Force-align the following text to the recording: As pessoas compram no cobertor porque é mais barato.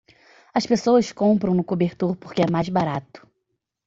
As 0.59 0.65
pessoas 0.65 1.11
compram 1.11 1.53
no 1.53 1.63
cobertor 1.63 2.15
porque 2.17 2.41
é 2.41 2.49
mais 2.49 2.67
barato. 2.69 3.21